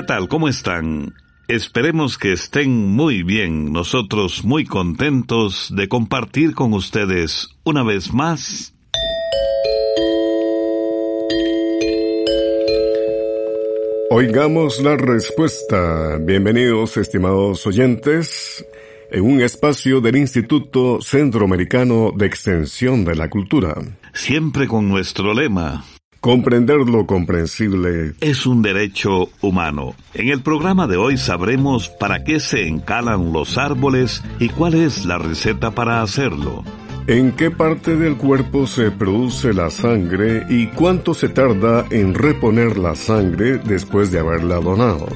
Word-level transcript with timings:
¿Qué 0.00 0.06
tal? 0.06 0.28
¿Cómo 0.28 0.48
están? 0.48 1.12
Esperemos 1.46 2.16
que 2.16 2.32
estén 2.32 2.70
muy 2.70 3.22
bien, 3.22 3.70
nosotros 3.70 4.44
muy 4.44 4.64
contentos 4.64 5.70
de 5.76 5.88
compartir 5.88 6.54
con 6.54 6.72
ustedes 6.72 7.50
una 7.64 7.82
vez 7.82 8.10
más. 8.14 8.72
Oigamos 14.10 14.80
la 14.80 14.96
respuesta. 14.96 16.16
Bienvenidos, 16.16 16.96
estimados 16.96 17.66
oyentes, 17.66 18.64
en 19.10 19.22
un 19.22 19.42
espacio 19.42 20.00
del 20.00 20.16
Instituto 20.16 21.02
Centroamericano 21.02 22.12
de 22.16 22.24
Extensión 22.24 23.04
de 23.04 23.16
la 23.16 23.28
Cultura. 23.28 23.74
Siempre 24.14 24.66
con 24.66 24.88
nuestro 24.88 25.34
lema, 25.34 25.84
Comprender 26.20 26.80
lo 26.80 27.06
comprensible 27.06 28.12
es 28.20 28.44
un 28.44 28.60
derecho 28.60 29.30
humano. 29.40 29.94
En 30.12 30.28
el 30.28 30.42
programa 30.42 30.86
de 30.86 30.98
hoy 30.98 31.16
sabremos 31.16 31.88
para 31.88 32.24
qué 32.24 32.40
se 32.40 32.68
encalan 32.68 33.32
los 33.32 33.56
árboles 33.56 34.22
y 34.38 34.50
cuál 34.50 34.74
es 34.74 35.06
la 35.06 35.16
receta 35.16 35.70
para 35.70 36.02
hacerlo. 36.02 36.62
¿En 37.06 37.32
qué 37.32 37.50
parte 37.50 37.96
del 37.96 38.18
cuerpo 38.18 38.66
se 38.66 38.90
produce 38.90 39.54
la 39.54 39.70
sangre 39.70 40.44
y 40.50 40.66
cuánto 40.66 41.14
se 41.14 41.30
tarda 41.30 41.86
en 41.90 42.12
reponer 42.12 42.76
la 42.76 42.96
sangre 42.96 43.56
después 43.56 44.12
de 44.12 44.18
haberla 44.18 44.56
donado? 44.56 45.06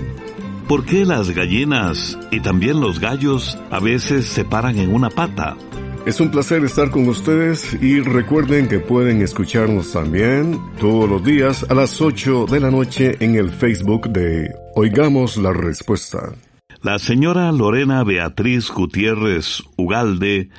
¿Por 0.67 0.87
qué 0.87 1.05
las 1.05 1.33
gallinas 1.33 2.19
y 2.31 2.41
también 2.41 2.81
los 2.81 2.99
gallos 2.99 3.59
a 3.71 3.79
veces 3.79 4.25
se 4.25 4.47
paran 4.47 4.79
en 4.79 4.95
una 4.95 5.11
pata? 5.11 5.59
Es 6.07 6.21
un 6.21 6.31
placer 6.31 6.63
estar 6.65 6.91
con 6.91 7.09
ustedes 7.09 7.79
y 7.81 8.01
recuerden 8.01 8.69
que 8.69 8.79
pueden 8.79 9.23
escucharnos 9.23 9.93
también 9.93 10.61
todos 10.79 11.09
los 11.09 11.25
días 11.25 11.65
a 11.71 11.75
las 11.75 11.99
8 11.99 12.45
de 12.45 12.61
la 12.61 12.71
noche 12.71 13.17
en 13.21 13.37
el 13.37 13.49
Facebook 13.49 14.11
de 14.11 14.55
Oigamos 14.75 15.39
la 15.39 15.55
Respuesta. 15.55 16.35
La 16.83 16.99
señora 16.99 17.51
Lorena 17.53 18.05
Beatriz 18.05 18.71
Gutiérrez 18.71 19.63
Ugalde 19.79 20.51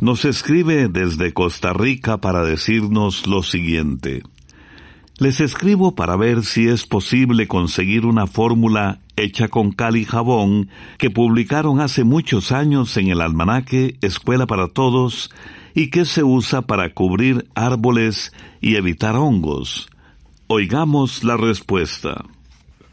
nos 0.00 0.26
escribe 0.26 0.88
desde 0.88 1.32
Costa 1.32 1.72
Rica 1.72 2.18
para 2.18 2.44
decirnos 2.44 3.26
lo 3.26 3.42
siguiente. 3.42 4.22
Les 5.20 5.38
escribo 5.40 5.94
para 5.94 6.16
ver 6.16 6.46
si 6.46 6.66
es 6.66 6.86
posible 6.86 7.46
conseguir 7.46 8.06
una 8.06 8.26
fórmula 8.26 9.00
hecha 9.16 9.48
con 9.48 9.70
cal 9.70 9.98
y 9.98 10.06
jabón 10.06 10.70
que 10.96 11.10
publicaron 11.10 11.78
hace 11.78 12.04
muchos 12.04 12.52
años 12.52 12.96
en 12.96 13.08
el 13.08 13.20
almanaque 13.20 13.96
Escuela 14.00 14.46
para 14.46 14.68
Todos 14.68 15.30
y 15.74 15.90
que 15.90 16.06
se 16.06 16.24
usa 16.24 16.62
para 16.62 16.94
cubrir 16.94 17.46
árboles 17.54 18.32
y 18.62 18.76
evitar 18.76 19.14
hongos. 19.14 19.90
Oigamos 20.46 21.22
la 21.22 21.36
respuesta. 21.36 22.24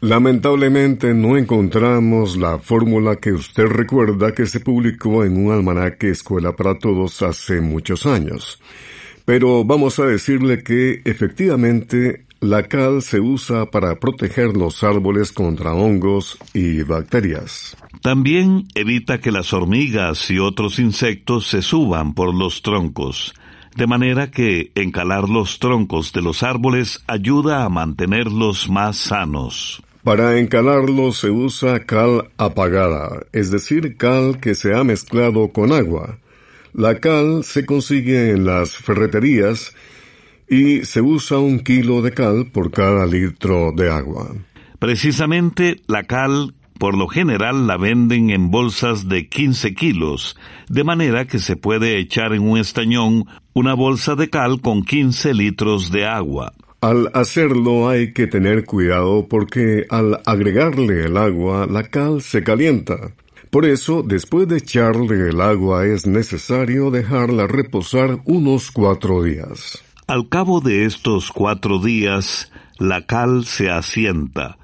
Lamentablemente 0.02 1.14
no 1.14 1.38
encontramos 1.38 2.36
la 2.36 2.58
fórmula 2.58 3.16
que 3.16 3.32
usted 3.32 3.64
recuerda 3.64 4.34
que 4.34 4.44
se 4.44 4.60
publicó 4.60 5.24
en 5.24 5.46
un 5.46 5.50
almanaque 5.50 6.10
Escuela 6.10 6.54
para 6.54 6.78
Todos 6.78 7.22
hace 7.22 7.62
muchos 7.62 8.04
años. 8.04 8.60
Pero 9.28 9.62
vamos 9.62 9.98
a 9.98 10.06
decirle 10.06 10.62
que 10.62 11.02
efectivamente 11.04 12.24
la 12.40 12.62
cal 12.62 13.02
se 13.02 13.20
usa 13.20 13.66
para 13.66 13.96
proteger 13.96 14.56
los 14.56 14.82
árboles 14.82 15.32
contra 15.32 15.74
hongos 15.74 16.38
y 16.54 16.82
bacterias. 16.82 17.76
También 18.00 18.68
evita 18.74 19.20
que 19.20 19.30
las 19.30 19.52
hormigas 19.52 20.30
y 20.30 20.38
otros 20.38 20.78
insectos 20.78 21.46
se 21.46 21.60
suban 21.60 22.14
por 22.14 22.34
los 22.34 22.62
troncos, 22.62 23.34
de 23.76 23.86
manera 23.86 24.30
que 24.30 24.72
encalar 24.74 25.28
los 25.28 25.58
troncos 25.58 26.14
de 26.14 26.22
los 26.22 26.42
árboles 26.42 27.04
ayuda 27.06 27.66
a 27.66 27.68
mantenerlos 27.68 28.70
más 28.70 28.96
sanos. 28.96 29.82
Para 30.04 30.38
encalarlos 30.38 31.18
se 31.18 31.28
usa 31.28 31.80
cal 31.80 32.30
apagada, 32.38 33.26
es 33.34 33.50
decir, 33.50 33.98
cal 33.98 34.40
que 34.40 34.54
se 34.54 34.74
ha 34.74 34.84
mezclado 34.84 35.48
con 35.48 35.72
agua. 35.72 36.16
La 36.72 37.00
cal 37.00 37.44
se 37.44 37.66
consigue 37.66 38.30
en 38.30 38.44
las 38.44 38.76
ferreterías 38.76 39.74
y 40.48 40.84
se 40.84 41.00
usa 41.00 41.38
un 41.38 41.60
kilo 41.60 42.02
de 42.02 42.12
cal 42.12 42.50
por 42.52 42.70
cada 42.70 43.06
litro 43.06 43.72
de 43.76 43.90
agua. 43.90 44.34
Precisamente 44.78 45.80
la 45.86 46.04
cal 46.04 46.54
por 46.78 46.96
lo 46.96 47.08
general 47.08 47.66
la 47.66 47.76
venden 47.76 48.30
en 48.30 48.50
bolsas 48.50 49.08
de 49.08 49.28
15 49.28 49.74
kilos, 49.74 50.36
de 50.68 50.84
manera 50.84 51.26
que 51.26 51.40
se 51.40 51.56
puede 51.56 51.98
echar 51.98 52.32
en 52.32 52.42
un 52.42 52.56
estañón 52.56 53.24
una 53.52 53.74
bolsa 53.74 54.14
de 54.14 54.30
cal 54.30 54.60
con 54.60 54.84
15 54.84 55.34
litros 55.34 55.90
de 55.90 56.06
agua. 56.06 56.52
Al 56.80 57.10
hacerlo 57.12 57.88
hay 57.88 58.12
que 58.12 58.28
tener 58.28 58.64
cuidado 58.64 59.26
porque 59.28 59.86
al 59.90 60.20
agregarle 60.24 61.06
el 61.06 61.16
agua 61.16 61.66
la 61.66 61.82
cal 61.82 62.22
se 62.22 62.44
calienta. 62.44 63.12
Por 63.50 63.64
eso, 63.64 64.02
después 64.02 64.46
de 64.46 64.58
echarle 64.58 65.30
el 65.30 65.40
agua 65.40 65.86
es 65.86 66.06
necesario 66.06 66.90
dejarla 66.90 67.46
reposar 67.46 68.20
unos 68.24 68.70
cuatro 68.70 69.22
días. 69.22 69.82
Al 70.06 70.28
cabo 70.28 70.60
de 70.60 70.84
estos 70.84 71.32
cuatro 71.32 71.78
días, 71.78 72.52
la 72.78 73.06
cal 73.06 73.44
se 73.46 73.70
asienta. 73.70 74.58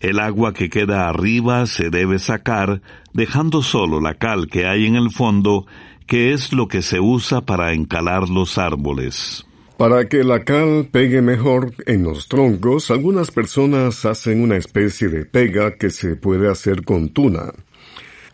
El 0.00 0.18
agua 0.18 0.54
que 0.54 0.70
queda 0.70 1.08
arriba 1.08 1.66
se 1.66 1.90
debe 1.90 2.18
sacar, 2.18 2.80
dejando 3.12 3.62
solo 3.62 4.00
la 4.00 4.14
cal 4.14 4.48
que 4.48 4.66
hay 4.66 4.86
en 4.86 4.96
el 4.96 5.10
fondo, 5.10 5.66
que 6.06 6.32
es 6.32 6.54
lo 6.54 6.66
que 6.66 6.80
se 6.80 6.98
usa 6.98 7.42
para 7.42 7.74
encalar 7.74 8.30
los 8.30 8.56
árboles. 8.56 9.46
Para 9.76 10.08
que 10.08 10.24
la 10.24 10.44
cal 10.44 10.88
pegue 10.90 11.22
mejor 11.22 11.72
en 11.86 12.02
los 12.02 12.28
troncos, 12.28 12.90
algunas 12.90 13.30
personas 13.30 14.04
hacen 14.04 14.42
una 14.42 14.56
especie 14.56 15.08
de 15.08 15.24
pega 15.26 15.76
que 15.76 15.90
se 15.90 16.16
puede 16.16 16.50
hacer 16.50 16.84
con 16.84 17.10
tuna. 17.10 17.52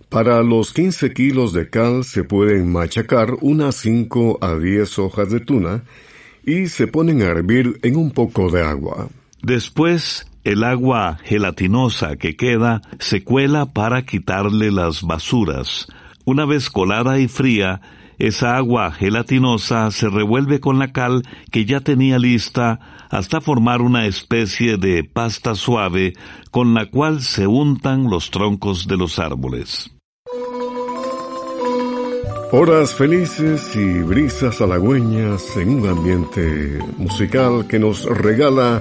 Para 0.08 0.42
los 0.42 0.72
15 0.72 1.12
kilos 1.12 1.52
de 1.52 1.68
cal 1.68 2.04
se 2.04 2.22
pueden 2.22 2.70
machacar 2.70 3.34
unas 3.40 3.74
5 3.76 4.38
a 4.40 4.54
10 4.54 4.98
hojas 5.00 5.30
de 5.30 5.40
tuna 5.40 5.82
y 6.44 6.68
se 6.68 6.86
ponen 6.86 7.22
a 7.22 7.26
hervir 7.26 7.80
en 7.82 7.96
un 7.96 8.12
poco 8.12 8.48
de 8.50 8.62
agua. 8.62 9.08
Después, 9.42 10.30
el 10.44 10.62
agua 10.62 11.18
gelatinosa 11.24 12.16
que 12.16 12.36
queda 12.36 12.82
se 13.00 13.24
cuela 13.24 13.66
para 13.66 14.02
quitarle 14.02 14.70
las 14.70 15.02
basuras. 15.02 15.88
Una 16.24 16.46
vez 16.46 16.70
colada 16.70 17.18
y 17.18 17.26
fría, 17.26 17.80
esa 18.18 18.56
agua 18.56 18.92
gelatinosa 18.92 19.90
se 19.90 20.08
revuelve 20.08 20.60
con 20.60 20.78
la 20.78 20.92
cal 20.92 21.24
que 21.50 21.64
ya 21.64 21.80
tenía 21.80 22.20
lista 22.20 22.78
hasta 23.10 23.40
formar 23.40 23.82
una 23.82 24.06
especie 24.06 24.76
de 24.76 25.02
pasta 25.02 25.56
suave 25.56 26.12
con 26.52 26.74
la 26.74 26.86
cual 26.86 27.22
se 27.22 27.48
untan 27.48 28.08
los 28.08 28.30
troncos 28.30 28.86
de 28.86 28.96
los 28.96 29.18
árboles. 29.18 29.95
Horas 32.52 32.94
felices 32.94 33.74
y 33.74 33.98
brisas 34.02 34.60
halagüeñas 34.60 35.56
en 35.56 35.80
un 35.80 35.88
ambiente 35.88 36.78
musical 36.96 37.66
que 37.66 37.78
nos 37.78 38.04
regala 38.04 38.80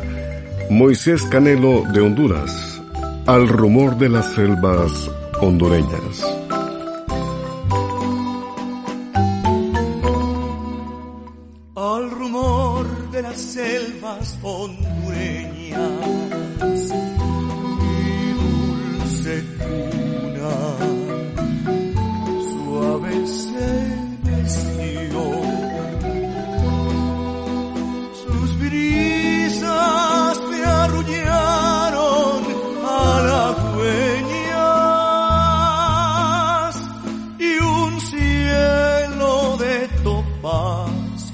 Moisés 0.70 1.24
Canelo 1.24 1.84
de 1.92 2.02
Honduras, 2.02 2.82
al 3.26 3.48
rumor 3.48 3.98
de 3.98 4.10
las 4.10 4.34
selvas 4.34 5.10
hondureñas. 5.42 6.35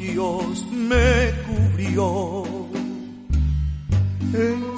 Dios 0.02 0.66
me 0.72 1.32
cubrió. 1.46 2.44
En 4.34 4.71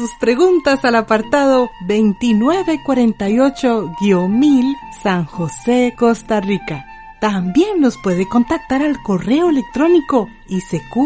sus 0.00 0.14
preguntas 0.14 0.84
al 0.86 0.94
apartado 0.94 1.68
2948-1000 1.86 4.76
San 5.02 5.26
José, 5.26 5.92
Costa 5.96 6.40
Rica. 6.40 6.86
También 7.20 7.82
nos 7.82 7.98
puede 7.98 8.26
contactar 8.26 8.82
al 8.82 9.02
correo 9.02 9.50
electrónico 9.50 10.26
isq.org 10.48 11.04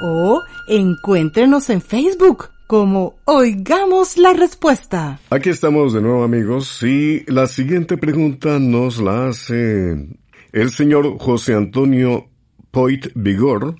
o 0.00 0.40
encuéntrenos 0.68 1.68
en 1.70 1.80
Facebook 1.80 2.50
como 2.68 3.16
Oigamos 3.24 4.18
la 4.18 4.34
Respuesta. 4.34 5.18
Aquí 5.30 5.48
estamos 5.48 5.94
de 5.94 6.00
nuevo 6.00 6.22
amigos 6.22 6.80
y 6.84 7.24
la 7.26 7.48
siguiente 7.48 7.96
pregunta 7.96 8.60
nos 8.60 9.00
la 9.00 9.26
hace 9.26 10.16
el 10.52 10.70
señor 10.70 11.18
José 11.18 11.54
Antonio 11.54 12.28
Poit 12.70 13.10
Vigor 13.16 13.74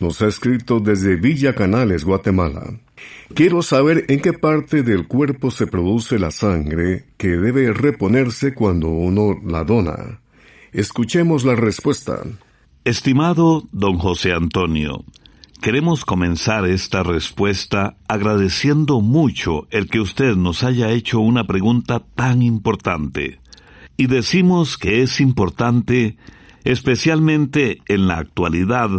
nos 0.00 0.20
ha 0.22 0.26
escrito 0.26 0.80
desde 0.80 1.16
Villa 1.16 1.54
Canales, 1.54 2.04
Guatemala. 2.04 2.78
Quiero 3.34 3.62
saber 3.62 4.04
en 4.08 4.20
qué 4.20 4.32
parte 4.32 4.82
del 4.82 5.06
cuerpo 5.06 5.50
se 5.50 5.66
produce 5.66 6.18
la 6.18 6.30
sangre 6.30 7.06
que 7.16 7.28
debe 7.28 7.72
reponerse 7.72 8.54
cuando 8.54 8.88
uno 8.88 9.38
la 9.44 9.64
dona. 9.64 10.20
Escuchemos 10.72 11.44
la 11.44 11.54
respuesta. 11.54 12.22
Estimado 12.84 13.64
don 13.72 13.98
José 13.98 14.32
Antonio, 14.32 15.04
queremos 15.60 16.04
comenzar 16.04 16.66
esta 16.66 17.02
respuesta 17.02 17.96
agradeciendo 18.06 19.00
mucho 19.00 19.66
el 19.70 19.88
que 19.88 20.00
usted 20.00 20.36
nos 20.36 20.62
haya 20.62 20.90
hecho 20.90 21.20
una 21.20 21.46
pregunta 21.46 22.04
tan 22.14 22.42
importante. 22.42 23.40
Y 23.96 24.06
decimos 24.06 24.76
que 24.76 25.02
es 25.02 25.20
importante 25.20 26.16
especialmente 26.64 27.80
en 27.86 28.08
la 28.08 28.18
actualidad 28.18 28.90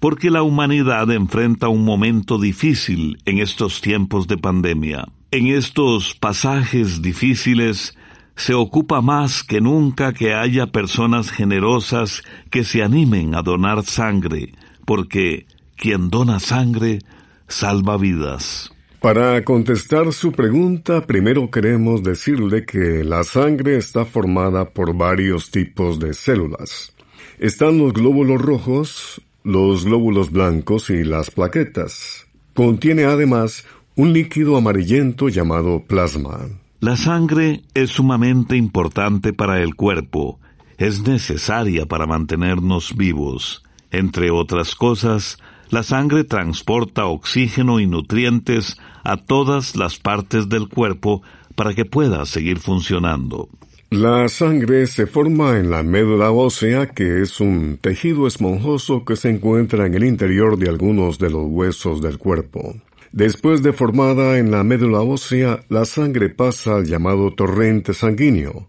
porque 0.00 0.30
la 0.30 0.42
humanidad 0.42 1.10
enfrenta 1.12 1.68
un 1.68 1.84
momento 1.84 2.38
difícil 2.38 3.18
en 3.26 3.38
estos 3.38 3.80
tiempos 3.80 4.26
de 4.26 4.38
pandemia. 4.38 5.06
En 5.30 5.46
estos 5.46 6.14
pasajes 6.14 7.02
difíciles 7.02 7.96
se 8.34 8.54
ocupa 8.54 9.02
más 9.02 9.44
que 9.44 9.60
nunca 9.60 10.14
que 10.14 10.34
haya 10.34 10.66
personas 10.68 11.30
generosas 11.30 12.22
que 12.50 12.64
se 12.64 12.82
animen 12.82 13.34
a 13.34 13.42
donar 13.42 13.84
sangre, 13.84 14.54
porque 14.86 15.46
quien 15.76 16.08
dona 16.08 16.40
sangre 16.40 17.00
salva 17.46 17.98
vidas. 17.98 18.72
Para 19.00 19.44
contestar 19.44 20.12
su 20.12 20.32
pregunta, 20.32 21.06
primero 21.06 21.50
queremos 21.50 22.02
decirle 22.02 22.64
que 22.64 23.04
la 23.04 23.24
sangre 23.24 23.76
está 23.76 24.04
formada 24.04 24.70
por 24.70 24.96
varios 24.96 25.50
tipos 25.50 25.98
de 25.98 26.14
células. 26.14 26.94
Están 27.38 27.78
los 27.78 27.92
glóbulos 27.92 28.40
rojos, 28.40 29.22
los 29.42 29.84
glóbulos 29.84 30.30
blancos 30.30 30.90
y 30.90 31.04
las 31.04 31.30
plaquetas. 31.30 32.26
Contiene 32.54 33.04
además 33.04 33.64
un 33.96 34.12
líquido 34.12 34.56
amarillento 34.56 35.28
llamado 35.28 35.84
plasma. 35.86 36.48
La 36.80 36.96
sangre 36.96 37.62
es 37.74 37.90
sumamente 37.90 38.56
importante 38.56 39.32
para 39.32 39.62
el 39.62 39.74
cuerpo. 39.74 40.40
Es 40.78 41.02
necesaria 41.02 41.86
para 41.86 42.06
mantenernos 42.06 42.96
vivos. 42.96 43.62
Entre 43.90 44.30
otras 44.30 44.74
cosas, 44.74 45.38
la 45.68 45.82
sangre 45.82 46.24
transporta 46.24 47.06
oxígeno 47.06 47.80
y 47.80 47.86
nutrientes 47.86 48.78
a 49.04 49.16
todas 49.18 49.76
las 49.76 49.98
partes 49.98 50.48
del 50.48 50.68
cuerpo 50.68 51.22
para 51.54 51.74
que 51.74 51.84
pueda 51.84 52.24
seguir 52.24 52.58
funcionando. 52.58 53.48
La 53.90 54.28
sangre 54.28 54.86
se 54.86 55.08
forma 55.08 55.58
en 55.58 55.68
la 55.68 55.82
médula 55.82 56.30
ósea, 56.30 56.86
que 56.86 57.22
es 57.22 57.40
un 57.40 57.76
tejido 57.76 58.28
esponjoso 58.28 59.04
que 59.04 59.16
se 59.16 59.30
encuentra 59.30 59.84
en 59.84 59.94
el 59.94 60.04
interior 60.04 60.56
de 60.56 60.68
algunos 60.68 61.18
de 61.18 61.28
los 61.28 61.46
huesos 61.48 62.00
del 62.00 62.16
cuerpo. 62.16 62.76
Después 63.10 63.64
de 63.64 63.72
formada 63.72 64.38
en 64.38 64.52
la 64.52 64.62
médula 64.62 65.00
ósea, 65.00 65.64
la 65.68 65.84
sangre 65.86 66.28
pasa 66.28 66.76
al 66.76 66.86
llamado 66.86 67.32
torrente 67.34 67.92
sanguíneo, 67.92 68.68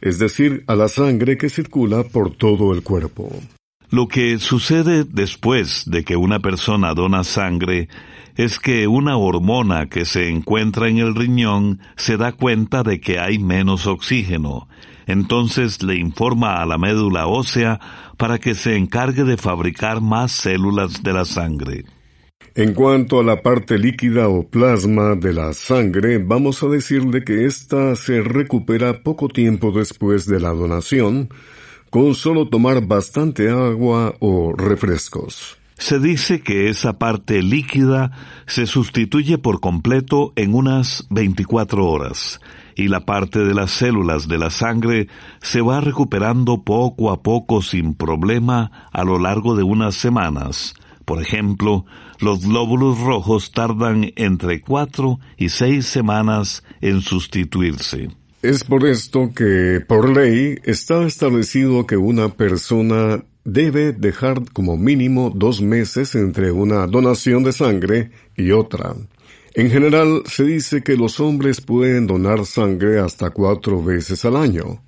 es 0.00 0.18
decir, 0.18 0.64
a 0.66 0.74
la 0.74 0.88
sangre 0.88 1.36
que 1.36 1.50
circula 1.50 2.02
por 2.02 2.34
todo 2.34 2.72
el 2.72 2.82
cuerpo. 2.82 3.30
Lo 3.94 4.08
que 4.08 4.40
sucede 4.40 5.04
después 5.04 5.84
de 5.86 6.02
que 6.02 6.16
una 6.16 6.40
persona 6.40 6.94
dona 6.94 7.22
sangre 7.22 7.88
es 8.34 8.58
que 8.58 8.88
una 8.88 9.16
hormona 9.16 9.86
que 9.86 10.04
se 10.04 10.30
encuentra 10.30 10.88
en 10.88 10.98
el 10.98 11.14
riñón 11.14 11.78
se 11.94 12.16
da 12.16 12.32
cuenta 12.32 12.82
de 12.82 13.00
que 13.00 13.20
hay 13.20 13.38
menos 13.38 13.86
oxígeno. 13.86 14.66
Entonces 15.06 15.80
le 15.84 15.94
informa 15.94 16.60
a 16.60 16.66
la 16.66 16.76
médula 16.76 17.28
ósea 17.28 17.78
para 18.16 18.38
que 18.38 18.56
se 18.56 18.76
encargue 18.76 19.22
de 19.22 19.36
fabricar 19.36 20.00
más 20.00 20.32
células 20.32 21.04
de 21.04 21.12
la 21.12 21.24
sangre. 21.24 21.84
En 22.56 22.74
cuanto 22.74 23.20
a 23.20 23.22
la 23.22 23.42
parte 23.42 23.78
líquida 23.78 24.26
o 24.26 24.42
plasma 24.42 25.14
de 25.14 25.34
la 25.34 25.52
sangre, 25.52 26.18
vamos 26.18 26.64
a 26.64 26.66
decirle 26.66 27.22
que 27.22 27.44
ésta 27.44 27.94
se 27.94 28.22
recupera 28.22 29.04
poco 29.04 29.28
tiempo 29.28 29.70
después 29.70 30.26
de 30.26 30.40
la 30.40 30.50
donación, 30.50 31.28
con 31.94 32.16
solo 32.16 32.48
tomar 32.48 32.84
bastante 32.84 33.48
agua 33.48 34.16
o 34.18 34.52
refrescos. 34.52 35.58
Se 35.78 36.00
dice 36.00 36.42
que 36.42 36.68
esa 36.68 36.98
parte 36.98 37.40
líquida 37.40 38.10
se 38.46 38.66
sustituye 38.66 39.38
por 39.38 39.60
completo 39.60 40.32
en 40.34 40.54
unas 40.54 41.06
24 41.10 41.86
horas 41.86 42.40
y 42.74 42.88
la 42.88 43.06
parte 43.06 43.44
de 43.44 43.54
las 43.54 43.70
células 43.70 44.26
de 44.26 44.38
la 44.38 44.50
sangre 44.50 45.06
se 45.40 45.60
va 45.60 45.80
recuperando 45.80 46.64
poco 46.64 47.12
a 47.12 47.22
poco 47.22 47.62
sin 47.62 47.94
problema 47.94 48.88
a 48.92 49.04
lo 49.04 49.20
largo 49.20 49.54
de 49.54 49.62
unas 49.62 49.94
semanas. 49.94 50.74
Por 51.04 51.22
ejemplo, 51.22 51.84
los 52.18 52.44
glóbulos 52.44 52.98
rojos 52.98 53.52
tardan 53.52 54.10
entre 54.16 54.60
cuatro 54.60 55.20
y 55.36 55.50
seis 55.50 55.86
semanas 55.86 56.64
en 56.80 57.02
sustituirse. 57.02 58.08
Es 58.44 58.62
por 58.62 58.86
esto 58.86 59.30
que, 59.34 59.80
por 59.80 60.14
ley, 60.14 60.58
está 60.64 61.06
establecido 61.06 61.86
que 61.86 61.96
una 61.96 62.28
persona 62.28 63.24
debe 63.42 63.94
dejar 63.94 64.42
como 64.52 64.76
mínimo 64.76 65.32
dos 65.34 65.62
meses 65.62 66.14
entre 66.14 66.52
una 66.52 66.86
donación 66.86 67.42
de 67.42 67.52
sangre 67.52 68.10
y 68.36 68.50
otra. 68.50 68.96
En 69.54 69.70
general, 69.70 70.24
se 70.26 70.44
dice 70.44 70.82
que 70.82 70.94
los 70.94 71.20
hombres 71.20 71.62
pueden 71.62 72.06
donar 72.06 72.44
sangre 72.44 73.00
hasta 73.00 73.30
cuatro 73.30 73.82
veces 73.82 74.26
al 74.26 74.36
año, 74.36 74.82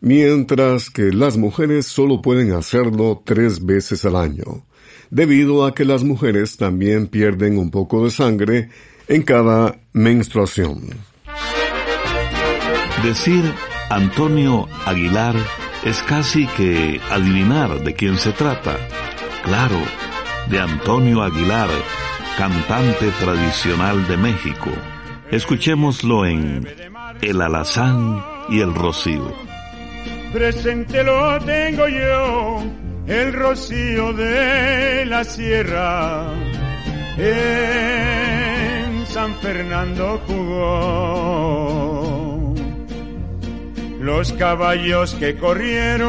mientras 0.00 0.88
que 0.88 1.12
las 1.12 1.36
mujeres 1.36 1.84
solo 1.84 2.22
pueden 2.22 2.52
hacerlo 2.52 3.20
tres 3.26 3.62
veces 3.62 4.06
al 4.06 4.16
año 4.16 4.64
debido 5.10 5.66
a 5.66 5.74
que 5.74 5.84
las 5.84 6.02
mujeres 6.02 6.56
también 6.56 7.08
pierden 7.08 7.58
un 7.58 7.70
poco 7.70 8.02
de 8.02 8.10
sangre 8.10 8.70
en 9.06 9.20
cada 9.20 9.78
menstruación. 9.92 11.15
Decir 13.06 13.44
Antonio 13.88 14.66
Aguilar 14.84 15.36
es 15.84 16.02
casi 16.02 16.44
que 16.48 17.00
adivinar 17.12 17.84
de 17.84 17.94
quién 17.94 18.18
se 18.18 18.32
trata. 18.32 18.76
Claro, 19.44 19.78
de 20.48 20.58
Antonio 20.58 21.22
Aguilar, 21.22 21.68
cantante 22.36 23.12
tradicional 23.20 24.08
de 24.08 24.16
México. 24.16 24.70
Escuchémoslo 25.30 26.26
en 26.26 26.66
El 27.22 27.42
Alazán 27.42 28.24
y 28.48 28.58
el 28.58 28.74
Rocío. 28.74 29.32
Presente 30.32 31.04
lo 31.04 31.38
tengo 31.42 31.86
yo 31.86 32.64
el 33.06 33.32
rocío 33.32 34.12
de 34.14 35.06
la 35.06 35.22
sierra 35.22 36.26
en 37.16 39.06
San 39.06 39.32
Fernando 39.36 40.20
jugó. 40.26 41.95
Los 44.06 44.32
caballos 44.34 45.14
que 45.16 45.34
corrieron 45.34 46.08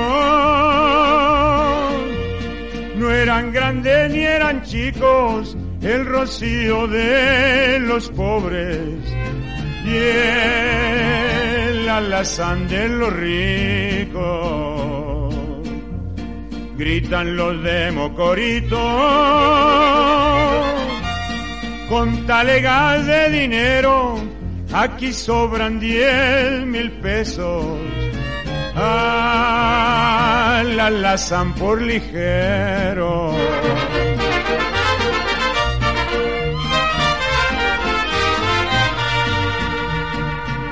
no 2.95 3.11
eran 3.11 3.51
grandes 3.51 4.11
ni 4.11 4.19
eran 4.19 4.61
chicos, 4.61 5.57
el 5.81 6.05
rocío 6.05 6.87
de 6.87 7.79
los 7.79 8.09
pobres 8.09 8.87
y 9.83 9.95
el 11.73 11.89
alazán 11.89 12.67
de 12.67 12.87
los 12.87 13.11
ricos. 13.13 14.15
Gritan 16.77 17.35
los 17.35 17.63
de 17.63 17.91
Mocorito, 17.93 18.77
con 21.89 22.27
talegas 22.27 23.07
de 23.07 23.29
dinero, 23.31 24.16
aquí 24.84 25.12
sobran 25.13 25.79
diez 25.79 26.65
mil 26.65 26.91
pesos, 26.91 27.79
ah, 28.75 30.63
la 30.65 30.89
lazan 30.89 31.53
por 31.53 31.81
ligero. 31.81 33.34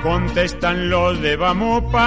Contestan 0.04 0.90
los 0.92 1.20
de 1.20 1.36
Bamopa 1.36 2.06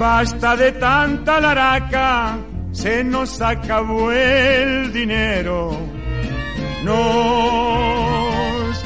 Basta 0.00 0.56
de 0.56 0.72
tanta 0.72 1.38
laraca, 1.40 2.38
se 2.72 3.04
nos 3.04 3.40
acabó 3.42 4.10
el 4.10 4.92
dinero. 4.92 5.76
Nos 6.84 8.19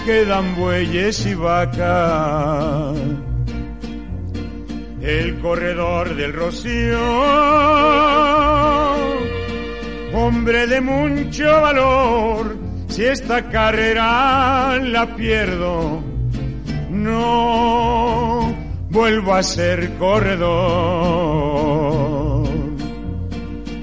quedan 0.05 0.55
bueyes 0.57 1.25
y 1.27 1.35
vacas. 1.35 2.97
El 5.01 5.39
corredor 5.41 6.15
del 6.15 6.33
rocío, 6.33 7.01
hombre 10.15 10.67
de 10.67 10.81
mucho 10.81 11.45
valor, 11.61 12.57
si 12.89 13.05
esta 13.05 13.51
carrera 13.51 14.79
la 14.79 15.15
pierdo, 15.15 16.03
no 16.91 18.55
vuelvo 18.89 19.35
a 19.35 19.43
ser 19.43 19.95
corredor. 19.99 21.05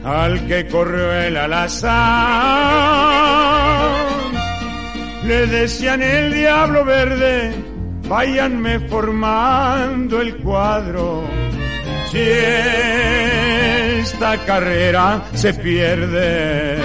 Al 0.04 0.48
que 0.48 0.68
corrió 0.68 1.14
el 1.14 1.38
alazán, 1.38 1.92
le 5.32 5.48
decían 5.48 6.04
el 6.04 6.34
diablo 6.34 6.84
verde, 6.84 7.54
váyanme 8.10 8.82
formando 8.82 10.20
el 10.20 10.36
cuadro. 10.44 11.24
Si 12.12 12.20
esta 14.02 14.38
carrera 14.46 15.24
se 15.34 15.54
pierde. 15.54 16.82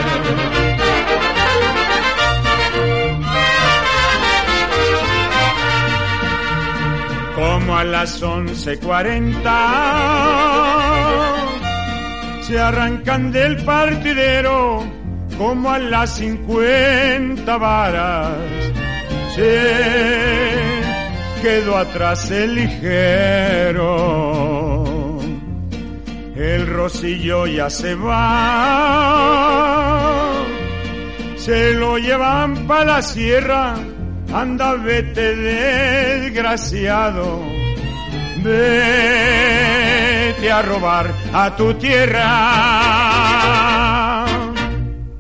como 7.35 7.77
a 7.77 7.85
las 7.85 8.23
once 8.23 8.79
cuarenta 8.79 9.59
se 12.41 12.59
arrancan 12.59 13.31
del 13.31 13.57
partidero 13.63 14.96
como 15.39 15.71
a 15.71 15.79
las 15.79 16.17
cincuenta 16.17 17.57
varas. 17.59 18.33
Se 19.35 20.55
quedó 21.43 21.77
atrás 21.77 22.31
el 22.31 22.55
ligero. 22.55 23.97
El 26.35 26.67
rosillo 26.67 27.47
ya 27.47 27.69
se 27.71 27.95
va. 27.95 29.13
Se 31.37 31.75
lo 31.75 31.99
llevan 31.99 32.67
para 32.67 32.85
la 32.85 33.03
sierra. 33.03 33.75
Anda 34.33 34.75
vete 34.75 35.37
desgraciado, 35.37 37.43
vete 38.43 38.83
a 40.53 40.63
robar 40.63 41.13
a 41.33 41.55
tu 41.55 41.73
tierra. 41.75 42.86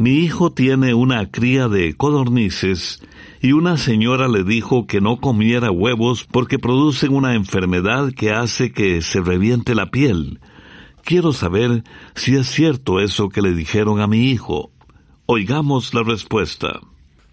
Mi 0.00 0.20
hijo 0.20 0.50
tiene 0.50 0.94
una 0.94 1.30
cría 1.30 1.68
de 1.68 1.92
codornices 1.94 3.02
y 3.42 3.52
una 3.52 3.76
señora 3.76 4.28
le 4.28 4.44
dijo 4.44 4.86
que 4.86 5.02
no 5.02 5.20
comiera 5.20 5.70
huevos 5.70 6.24
porque 6.24 6.58
producen 6.58 7.12
una 7.12 7.34
enfermedad 7.34 8.10
que 8.14 8.30
hace 8.30 8.72
que 8.72 9.02
se 9.02 9.20
reviente 9.20 9.74
la 9.74 9.90
piel. 9.90 10.40
Quiero 11.04 11.34
saber 11.34 11.84
si 12.14 12.34
es 12.34 12.46
cierto 12.48 13.00
eso 13.00 13.28
que 13.28 13.42
le 13.42 13.52
dijeron 13.52 14.00
a 14.00 14.06
mi 14.06 14.30
hijo. 14.30 14.70
Oigamos 15.26 15.92
la 15.92 16.02
respuesta. 16.02 16.80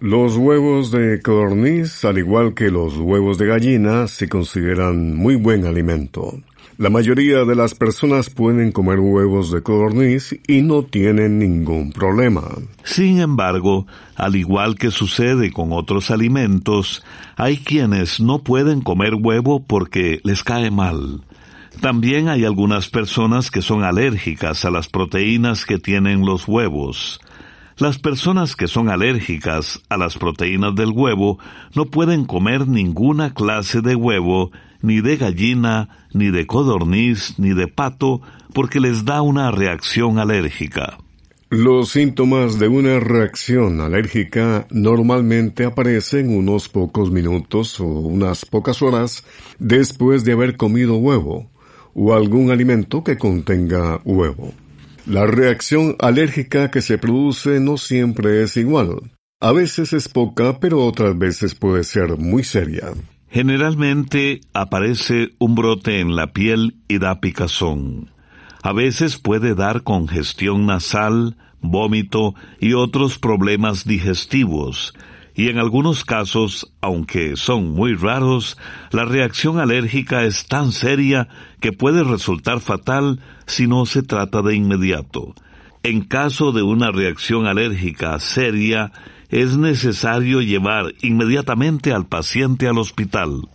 Los 0.02 0.36
huevos 0.36 0.92
de 0.92 1.22
codorniz, 1.22 2.04
al 2.04 2.18
igual 2.18 2.54
que 2.54 2.70
los 2.70 2.98
huevos 2.98 3.38
de 3.38 3.46
gallina, 3.46 4.10
se 4.10 4.28
consideran 4.28 5.16
muy 5.16 5.38
buen 5.38 5.66
alimento. 5.66 6.34
La 6.78 6.92
mayoría 6.92 7.44
de 7.44 7.56
las 7.56 7.74
personas 7.74 8.30
pueden 8.30 8.72
comer 8.72 9.00
huevos 9.00 9.52
de 9.52 9.64
codorniz 9.64 10.40
y 10.48 10.62
no 10.62 10.84
tienen 10.84 11.40
ningún 11.40 11.92
problema. 11.92 12.44
Sin 12.84 13.20
embargo, 13.20 13.88
al 14.16 14.36
igual 14.36 14.76
que 14.76 14.92
sucede 14.92 15.52
con 15.52 15.74
otros 15.74 16.12
alimentos, 16.12 17.04
hay 17.36 17.58
quienes 17.58 18.20
no 18.20 18.44
pueden 18.44 18.82
comer 18.82 19.16
huevo 19.16 19.64
porque 19.66 20.22
les 20.24 20.44
cae 20.44 20.70
mal. 20.70 21.22
También 21.82 22.30
hay 22.30 22.46
algunas 22.46 22.90
personas 22.90 23.50
que 23.50 23.64
son 23.64 23.84
alérgicas 23.84 24.64
a 24.64 24.70
las 24.70 24.88
proteínas 24.88 25.66
que 25.66 25.80
tienen 25.80 26.28
los 26.28 26.48
huevos. 26.48 27.20
Las 27.78 27.98
personas 27.98 28.56
que 28.56 28.68
son 28.68 28.90
alérgicas 28.90 29.82
a 29.90 29.98
las 29.98 30.16
proteínas 30.20 30.76
del 30.76 30.92
huevo 30.92 31.40
no 31.74 31.86
pueden 31.86 32.26
comer 32.26 32.68
ninguna 32.68 33.34
clase 33.34 33.82
de 33.82 33.96
huevo 33.96 34.52
ni 34.88 35.02
de 35.02 35.18
gallina, 35.18 36.08
ni 36.14 36.32
de 36.32 36.48
codorniz, 36.48 37.38
ni 37.38 37.54
de 37.54 37.68
pato, 37.68 38.22
porque 38.54 38.80
les 38.80 39.06
da 39.06 39.22
una 39.22 39.52
reacción 39.52 40.18
alérgica. 40.18 40.98
Los 41.50 41.92
síntomas 41.92 42.60
de 42.60 42.68
una 42.68 43.00
reacción 43.00 43.80
alérgica 43.80 44.68
normalmente 44.70 45.64
aparecen 45.64 46.36
unos 46.36 46.68
pocos 46.68 47.12
minutos 47.12 47.80
o 47.80 47.86
unas 47.86 48.46
pocas 48.46 48.82
horas 48.82 49.24
después 49.60 50.26
de 50.26 50.34
haber 50.34 50.58
comido 50.58 50.98
huevo 50.98 51.50
o 51.94 52.14
algún 52.14 52.52
alimento 52.52 53.04
que 53.04 53.18
contenga 53.18 54.02
huevo. 54.04 54.54
La 55.06 55.26
reacción 55.26 55.96
alérgica 56.00 56.70
que 56.70 56.82
se 56.82 56.98
produce 56.98 57.60
no 57.62 57.78
siempre 57.78 58.44
es 58.44 58.58
igual. 58.58 59.00
A 59.40 59.52
veces 59.54 59.94
es 59.94 60.10
poca, 60.10 60.60
pero 60.60 60.86
otras 60.86 61.18
veces 61.18 61.56
puede 61.56 61.84
ser 61.84 62.18
muy 62.18 62.44
seria. 62.44 62.92
Generalmente 63.30 64.42
aparece 64.54 65.30
un 65.38 65.56
brote 65.56 66.00
en 66.00 66.16
la 66.16 66.28
piel 66.28 66.76
y 66.88 66.98
da 66.98 67.20
picazón. 67.20 68.10
A 68.64 68.74
veces 68.74 69.18
puede 69.18 69.54
dar 69.54 69.84
congestión 69.84 70.66
nasal, 70.66 71.38
vómito 71.62 72.36
y 72.60 72.74
otros 72.74 73.20
problemas 73.20 73.86
digestivos, 73.86 74.94
y 75.38 75.50
en 75.50 75.60
algunos 75.60 76.04
casos, 76.04 76.74
aunque 76.82 77.36
son 77.36 77.70
muy 77.70 77.94
raros, 77.94 78.58
la 78.92 79.06
reacción 79.06 79.60
alérgica 79.60 80.24
es 80.24 80.48
tan 80.48 80.72
seria 80.72 81.28
que 81.62 81.72
puede 81.72 82.04
resultar 82.04 82.60
fatal 82.60 83.20
si 83.46 83.68
no 83.68 83.86
se 83.86 84.02
trata 84.02 84.42
de 84.42 84.56
inmediato. 84.56 85.36
En 85.84 86.02
caso 86.02 86.52
de 86.52 86.64
una 86.64 86.90
reacción 86.92 87.46
alérgica 87.46 88.20
seria, 88.20 88.92
es 89.30 89.58
necesario 89.58 90.42
llevar 90.42 90.94
inmediatamente 91.02 91.92
al 91.92 92.06
paciente 92.08 92.68
al 92.68 92.78
hospital. 92.78 93.48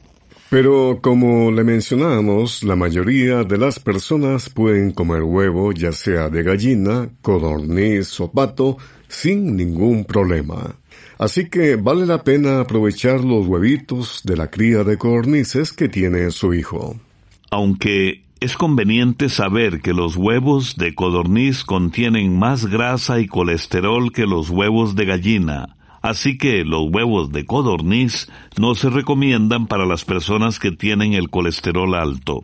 Pero 0.51 0.99
como 1.01 1.51
le 1.51 1.65
mencionamos, 1.65 2.63
la 2.63 2.77
mayoría 2.77 3.43
de 3.43 3.57
las 3.57 3.79
personas 3.79 4.51
pueden 4.51 4.93
comer 4.93 5.23
huevo, 5.23 5.73
ya 5.73 5.93
sea 5.93 6.29
de 6.29 6.43
gallina, 6.43 7.09
codorniz 7.23 8.21
o 8.21 8.31
pato, 8.31 8.77
sin 9.09 9.57
ningún 9.57 10.05
problema. 10.05 10.77
Así 11.17 11.49
que 11.49 11.77
vale 11.77 12.05
la 12.05 12.23
pena 12.23 12.61
aprovechar 12.61 13.25
los 13.25 13.47
huevitos 13.47 14.21
de 14.25 14.37
la 14.37 14.51
cría 14.51 14.85
de 14.85 14.99
codornices 14.99 15.73
que 15.73 15.89
tiene 15.89 16.31
su 16.31 16.53
hijo. 16.53 16.97
Aunque 17.51 18.23
es 18.43 18.57
conveniente 18.57 19.29
saber 19.29 19.81
que 19.81 19.93
los 19.93 20.17
huevos 20.17 20.77
de 20.77 20.97
codorniz 20.97 21.63
contienen 21.63 22.37
más 22.37 22.67
grasa 22.67 23.21
y 23.21 23.27
colesterol 23.29 24.13
que 24.13 24.27
los 24.27 24.51
huevos 24.51 24.97
de 24.97 25.05
gallina, 25.05 25.77
así 26.01 26.39
que 26.39 26.65
los 26.65 26.91
huevos 26.91 27.31
de 27.31 27.47
codorniz 27.47 28.29
no 28.59 28.75
se 28.75 28.91
recomiendan 28.91 29.69
para 29.69 29.87
las 29.87 30.05
personas 30.05 30.59
que 30.59 30.73
tienen 30.73 31.13
el 31.13 31.31
colesterol 31.31 31.95
alto. 31.95 32.43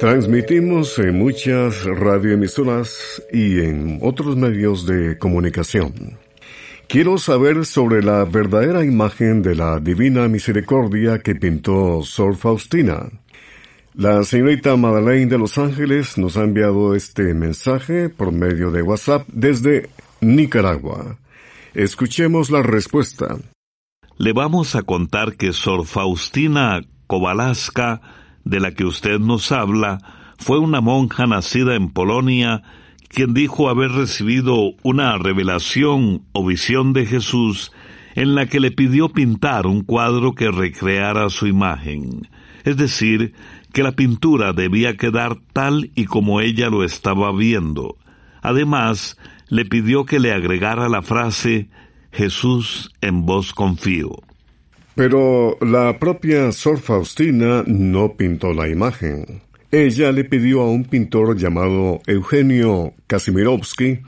Transmitimos 0.00 0.98
en 1.00 1.18
muchas 1.18 1.84
radioemisoras 1.84 3.22
y 3.30 3.60
en 3.60 3.98
otros 4.00 4.36
medios 4.36 4.86
de 4.86 5.18
comunicación. 5.18 6.18
Quiero 6.88 7.18
saber 7.18 7.66
sobre 7.66 8.02
la 8.02 8.24
verdadera 8.24 8.82
imagen 8.82 9.42
de 9.42 9.54
la 9.54 9.78
Divina 9.78 10.26
Misericordia 10.26 11.18
que 11.18 11.34
pintó 11.34 12.02
Sor 12.02 12.34
Faustina. 12.34 13.10
La 13.92 14.22
señorita 14.22 14.74
Madeleine 14.74 15.26
de 15.26 15.36
Los 15.36 15.58
Ángeles 15.58 16.16
nos 16.16 16.38
ha 16.38 16.44
enviado 16.44 16.94
este 16.94 17.34
mensaje 17.34 18.08
por 18.08 18.32
medio 18.32 18.70
de 18.70 18.80
WhatsApp 18.80 19.28
desde 19.30 19.90
Nicaragua. 20.22 21.18
Escuchemos 21.74 22.50
la 22.50 22.62
respuesta. 22.62 23.36
Le 24.16 24.32
vamos 24.32 24.74
a 24.74 24.80
contar 24.80 25.36
que 25.36 25.52
Sor 25.52 25.84
Faustina 25.84 26.80
Kowalska, 27.06 28.00
de 28.44 28.60
la 28.60 28.72
que 28.72 28.86
usted 28.86 29.18
nos 29.18 29.52
habla, 29.52 29.98
fue 30.38 30.58
una 30.58 30.80
monja 30.80 31.26
nacida 31.26 31.74
en 31.74 31.90
Polonia 31.90 32.62
quien 33.08 33.34
dijo 33.34 33.68
haber 33.68 33.90
recibido 33.92 34.72
una 34.82 35.18
revelación 35.18 36.22
o 36.32 36.46
visión 36.46 36.92
de 36.92 37.06
Jesús 37.06 37.72
en 38.14 38.34
la 38.34 38.46
que 38.46 38.60
le 38.60 38.70
pidió 38.70 39.08
pintar 39.08 39.66
un 39.66 39.82
cuadro 39.82 40.34
que 40.34 40.50
recreara 40.50 41.30
su 41.30 41.46
imagen, 41.46 42.28
es 42.64 42.76
decir, 42.76 43.32
que 43.72 43.82
la 43.82 43.92
pintura 43.92 44.52
debía 44.52 44.96
quedar 44.96 45.36
tal 45.52 45.90
y 45.94 46.06
como 46.06 46.40
ella 46.40 46.68
lo 46.68 46.84
estaba 46.84 47.32
viendo. 47.32 47.96
Además, 48.42 49.16
le 49.48 49.64
pidió 49.64 50.04
que 50.04 50.20
le 50.20 50.32
agregara 50.32 50.88
la 50.88 51.02
frase 51.02 51.68
Jesús 52.12 52.90
en 53.00 53.24
vos 53.26 53.52
confío. 53.52 54.22
Pero 54.94 55.56
la 55.60 55.98
propia 55.98 56.50
Sor 56.50 56.78
Faustina 56.78 57.62
no 57.66 58.14
pintó 58.16 58.52
la 58.52 58.68
imagen. 58.68 59.42
Ella 59.70 60.12
le 60.12 60.24
pidió 60.24 60.62
a 60.62 60.70
un 60.70 60.84
pintor 60.84 61.36
llamado 61.36 62.00
Eugenio 62.06 62.94
Kasimirovsky 63.06 64.00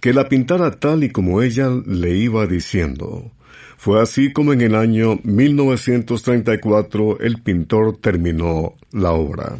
que 0.00 0.12
la 0.12 0.28
pintara 0.28 0.72
tal 0.72 1.04
y 1.04 1.10
como 1.10 1.40
ella 1.40 1.70
le 1.86 2.16
iba 2.16 2.46
diciendo. 2.46 3.30
Fue 3.78 4.02
así 4.02 4.30
como 4.30 4.52
en 4.52 4.60
el 4.60 4.74
año 4.74 5.18
1934 5.22 7.20
el 7.20 7.40
pintor 7.40 7.96
terminó 7.96 8.74
la 8.92 9.12
obra. 9.12 9.56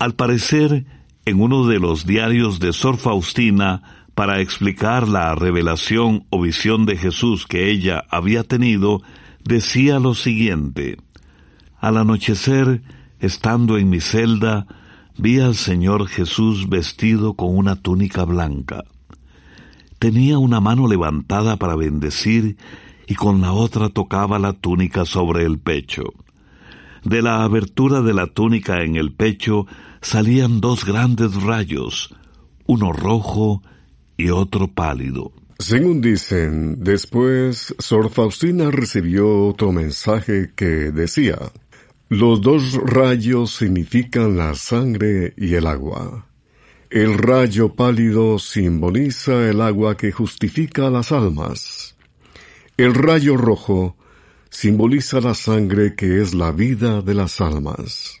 Al 0.00 0.14
parecer, 0.14 0.84
en 1.24 1.40
uno 1.40 1.68
de 1.68 1.78
los 1.78 2.04
diarios 2.04 2.58
de 2.58 2.72
Sor 2.72 2.96
Faustina, 2.96 4.06
para 4.16 4.40
explicar 4.40 5.06
la 5.06 5.32
revelación 5.36 6.26
o 6.30 6.42
visión 6.42 6.86
de 6.86 6.96
Jesús 6.96 7.46
que 7.46 7.70
ella 7.70 8.04
había 8.10 8.42
tenido, 8.42 9.00
decía 9.44 10.00
lo 10.00 10.14
siguiente. 10.14 10.96
Al 11.78 11.98
anochecer, 11.98 12.82
estando 13.22 13.78
en 13.78 13.88
mi 13.88 14.00
celda, 14.00 14.66
vi 15.16 15.38
al 15.38 15.54
Señor 15.54 16.08
Jesús 16.08 16.68
vestido 16.68 17.34
con 17.34 17.56
una 17.56 17.76
túnica 17.76 18.24
blanca. 18.24 18.84
Tenía 20.00 20.38
una 20.38 20.60
mano 20.60 20.88
levantada 20.88 21.56
para 21.56 21.76
bendecir 21.76 22.56
y 23.06 23.14
con 23.14 23.40
la 23.40 23.52
otra 23.52 23.88
tocaba 23.88 24.40
la 24.40 24.52
túnica 24.52 25.04
sobre 25.04 25.44
el 25.44 25.60
pecho. 25.60 26.12
De 27.04 27.22
la 27.22 27.44
abertura 27.44 28.02
de 28.02 28.12
la 28.12 28.26
túnica 28.26 28.82
en 28.82 28.96
el 28.96 29.12
pecho 29.12 29.66
salían 30.00 30.60
dos 30.60 30.84
grandes 30.84 31.40
rayos, 31.40 32.12
uno 32.66 32.92
rojo 32.92 33.62
y 34.16 34.30
otro 34.30 34.66
pálido. 34.66 35.32
Según 35.60 36.00
dicen, 36.00 36.82
después 36.82 37.72
Sor 37.78 38.10
Faustina 38.10 38.72
recibió 38.72 39.46
otro 39.46 39.70
mensaje 39.70 40.50
que 40.56 40.90
decía, 40.90 41.38
los 42.12 42.42
dos 42.42 42.74
rayos 42.74 43.54
significan 43.54 44.36
la 44.36 44.54
sangre 44.54 45.32
y 45.38 45.54
el 45.54 45.66
agua. 45.66 46.26
El 46.90 47.16
rayo 47.16 47.72
pálido 47.72 48.38
simboliza 48.38 49.48
el 49.48 49.62
agua 49.62 49.96
que 49.96 50.12
justifica 50.12 50.90
las 50.90 51.10
almas. 51.10 51.96
El 52.76 52.92
rayo 52.92 53.38
rojo 53.38 53.96
simboliza 54.50 55.22
la 55.22 55.32
sangre 55.32 55.94
que 55.94 56.20
es 56.20 56.34
la 56.34 56.52
vida 56.52 57.00
de 57.00 57.14
las 57.14 57.40
almas. 57.40 58.20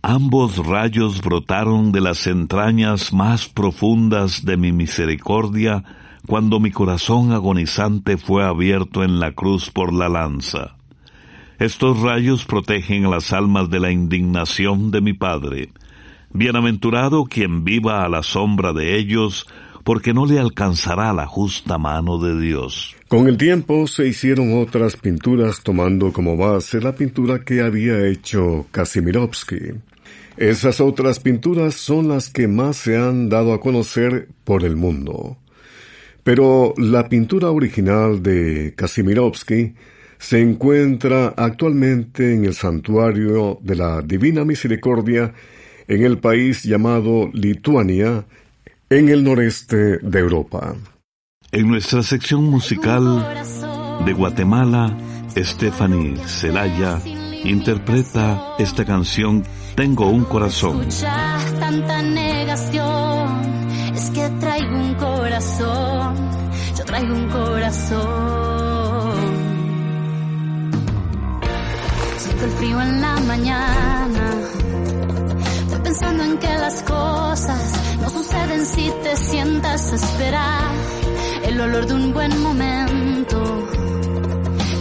Ambos 0.00 0.56
rayos 0.56 1.20
brotaron 1.20 1.92
de 1.92 2.00
las 2.00 2.26
entrañas 2.26 3.12
más 3.12 3.48
profundas 3.48 4.46
de 4.46 4.56
mi 4.56 4.72
misericordia 4.72 5.84
cuando 6.26 6.58
mi 6.58 6.70
corazón 6.70 7.32
agonizante 7.32 8.16
fue 8.16 8.46
abierto 8.46 9.04
en 9.04 9.20
la 9.20 9.32
cruz 9.32 9.70
por 9.70 9.92
la 9.92 10.08
lanza. 10.08 10.76
Estos 11.58 12.00
rayos 12.02 12.44
protegen 12.44 13.10
las 13.10 13.32
almas 13.32 13.70
de 13.70 13.80
la 13.80 13.90
indignación 13.90 14.90
de 14.90 15.00
mi 15.00 15.14
Padre. 15.14 15.70
Bienaventurado 16.30 17.24
quien 17.24 17.64
viva 17.64 18.04
a 18.04 18.10
la 18.10 18.22
sombra 18.22 18.74
de 18.74 18.98
ellos, 18.98 19.46
porque 19.82 20.12
no 20.12 20.26
le 20.26 20.38
alcanzará 20.38 21.14
la 21.14 21.26
justa 21.26 21.78
mano 21.78 22.18
de 22.18 22.38
Dios. 22.38 22.94
Con 23.08 23.26
el 23.26 23.38
tiempo 23.38 23.86
se 23.86 24.06
hicieron 24.06 24.60
otras 24.60 24.96
pinturas 24.96 25.62
tomando 25.62 26.12
como 26.12 26.36
base 26.36 26.78
la 26.78 26.94
pintura 26.94 27.42
que 27.42 27.62
había 27.62 28.06
hecho 28.06 28.66
Kasimirovsky. 28.70 29.80
Esas 30.36 30.82
otras 30.82 31.20
pinturas 31.20 31.74
son 31.74 32.08
las 32.08 32.28
que 32.28 32.48
más 32.48 32.76
se 32.76 32.98
han 32.98 33.30
dado 33.30 33.54
a 33.54 33.60
conocer 33.60 34.28
por 34.44 34.62
el 34.62 34.76
mundo. 34.76 35.38
Pero 36.22 36.74
la 36.76 37.08
pintura 37.08 37.50
original 37.50 38.22
de 38.22 38.74
Kasimirovsky 38.76 39.72
se 40.18 40.40
encuentra 40.40 41.34
actualmente 41.36 42.34
en 42.34 42.44
el 42.44 42.54
santuario 42.54 43.58
de 43.62 43.76
la 43.76 44.02
Divina 44.02 44.44
Misericordia 44.44 45.32
en 45.88 46.04
el 46.04 46.18
país 46.18 46.64
llamado 46.64 47.30
Lituania, 47.32 48.24
en 48.90 49.08
el 49.08 49.22
noreste 49.22 49.98
de 49.98 50.18
Europa. 50.18 50.74
En 51.52 51.68
nuestra 51.68 52.02
sección 52.02 52.44
musical 52.44 53.24
de 54.04 54.12
Guatemala, 54.12 54.96
Stephanie 55.36 56.16
Celaya 56.26 57.00
interpreta 57.44 58.54
esta 58.58 58.84
canción 58.84 59.44
Tengo 59.76 60.08
un 60.08 60.24
corazón. 60.24 60.88
tanta 61.60 62.02
negación, 62.02 63.42
es 63.94 64.10
que 64.10 64.28
traigo 64.40 64.74
un 64.74 64.94
corazón, 64.94 66.30
yo 66.76 66.84
traigo 66.84 67.14
un 67.14 67.28
corazón. 67.28 68.35
El 72.44 72.50
frío 72.50 72.80
en 72.80 73.00
la 73.00 73.16
mañana. 73.20 74.30
Pensando 75.82 76.24
en 76.24 76.38
que 76.38 76.48
las 76.58 76.82
cosas 76.82 77.72
no 78.00 78.10
suceden 78.10 78.66
si 78.66 78.92
te 79.02 79.16
sientas 79.16 79.92
a 79.92 79.94
esperar. 79.96 80.70
El 81.44 81.60
olor 81.60 81.86
de 81.86 81.94
un 81.94 82.12
buen 82.12 82.42
momento. 82.42 83.68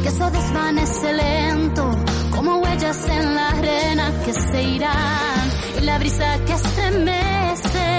Que 0.04 0.10
se 0.10 0.32
desvanece 0.32 1.14
lento 1.14 1.96
como 2.32 2.58
huellas 2.58 3.08
en 3.10 3.36
la 3.36 3.50
arena 3.50 4.12
que 4.26 4.34
se 4.34 4.64
irán. 4.64 5.46
Y 5.80 5.82
la 5.86 6.00
brisa 6.00 6.38
que 6.46 6.54
estremece. 6.54 7.90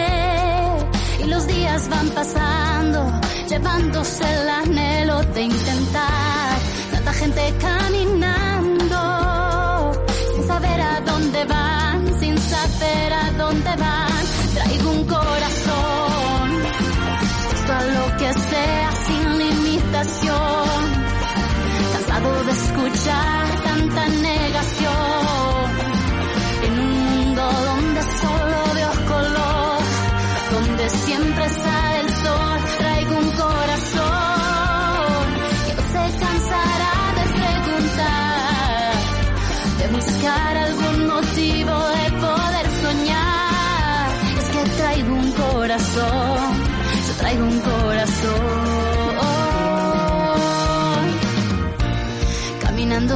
Y 1.20 1.24
los 1.28 1.46
días 1.46 1.88
van 1.88 2.08
pasando 2.10 3.20
llevándose 3.48 4.24
el 4.24 4.48
anhelo 4.48 5.22
de 5.22 5.42
intentar. 5.42 6.58
Tanta 6.92 7.12
gente 7.12 7.54
caminando 7.60 8.45
Cansado 21.92 22.44
de 22.44 22.52
escuchar 22.52 23.64
tanta 23.64 24.08
negación. 24.08 25.25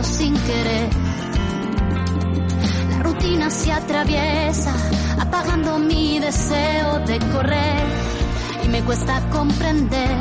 Sin 0.03 0.35
querer, 0.35 0.89
la 2.91 3.03
rutina 3.03 3.51
se 3.51 3.73
atraviesa, 3.73 4.73
apagando 5.19 5.79
mi 5.79 6.19
deseo 6.19 7.01
de 7.01 7.19
correr. 7.19 7.87
Y 8.65 8.69
me 8.69 8.83
cuesta 8.83 9.21
comprender 9.31 10.17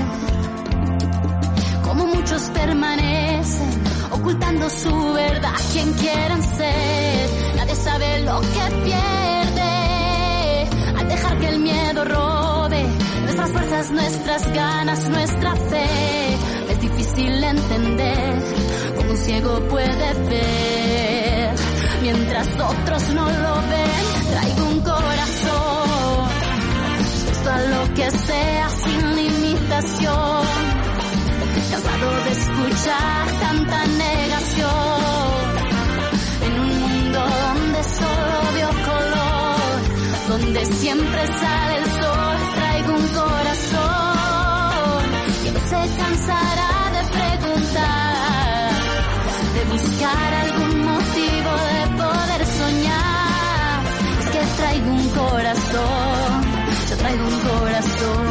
cómo 1.83 2.05
muchos 2.07 2.41
permanecen 2.49 3.81
ocultando 4.11 4.69
su 4.69 5.13
verdad, 5.13 5.55
quien 5.71 5.93
quieran 5.93 6.43
ser, 6.43 7.29
nadie 7.55 7.75
sabe 7.75 8.19
lo 8.23 8.41
que 8.41 8.75
pierde. 8.83 9.29
Dejar 11.09 11.39
que 11.39 11.49
el 11.49 11.59
miedo 11.59 12.05
robe 12.05 12.85
nuestras 13.23 13.51
fuerzas, 13.51 13.91
nuestras 13.91 14.53
ganas, 14.53 15.09
nuestra 15.09 15.55
fe. 15.55 15.87
Es 16.69 16.81
difícil 16.81 17.43
entender 17.43 18.68
un 19.09 19.17
ciego 19.17 19.59
puede 19.69 20.13
ver 20.29 21.55
mientras 22.01 22.47
otros 22.47 23.09
no 23.09 23.25
lo 23.25 23.55
ven. 23.69 24.05
Traigo 24.31 24.65
un 24.67 24.79
corazón, 24.81 26.29
esto 27.31 27.49
a 27.49 27.61
lo 27.61 27.93
que 27.93 28.11
sea 28.11 28.69
sin 28.69 29.15
limitación. 29.15 30.47
Cansado 31.71 32.23
de 32.23 32.31
escuchar 32.31 33.27
tanta 33.39 33.85
negación 33.85 34.79
en 36.45 36.59
un 36.59 36.79
mundo 36.79 37.19
donde 37.19 37.83
solo 37.83 38.53
veo 38.53 38.69
donde 40.29 40.65
siempre 40.65 41.25
sale 41.25 41.77
el 41.77 41.85
sol, 41.85 42.37
traigo 42.55 42.93
un 42.93 43.07
corazón 43.07 45.03
que 45.43 45.51
se 45.59 45.97
cansará 45.97 46.68
buscar 49.69 50.33
algún 50.45 50.85
motivo 50.85 51.51
de 51.69 51.81
poder 52.01 52.41
soñar. 52.59 53.83
Es 54.19 54.29
que 54.33 54.41
traigo 54.57 54.91
un 54.91 55.09
corazón, 55.09 56.41
yo 56.89 56.97
traigo 56.97 57.23
un 57.27 57.39
corazón. 57.49 58.28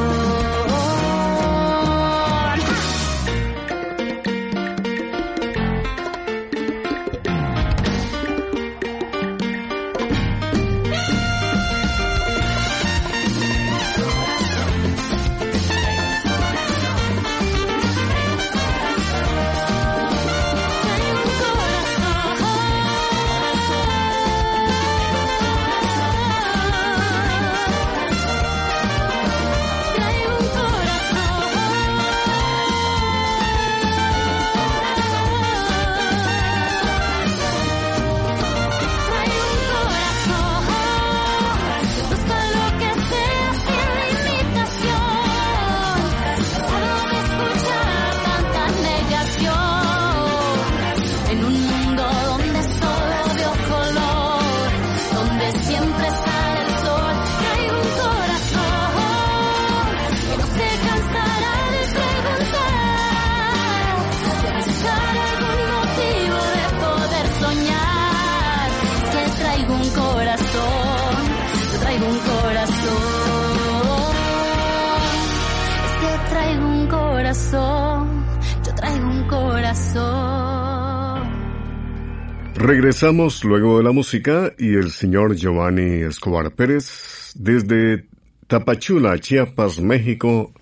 Regresamos 82.68 83.44
luego 83.44 83.78
de 83.78 83.85
la 83.85 83.92
música 83.92 84.52
y 84.59 84.74
el 84.74 84.90
señor 84.90 85.35
Giovanni 85.35 86.02
Escobar 86.02 86.50
Pérez, 86.50 87.33
desde 87.35 88.04
Tapachula, 88.46 89.18
Chiapas, 89.18 89.81
México, 89.81 90.52